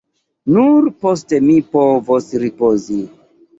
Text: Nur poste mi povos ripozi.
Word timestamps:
Nur 0.55 0.87
poste 1.03 1.41
mi 1.45 1.59
povos 1.77 2.35
ripozi. 2.47 3.01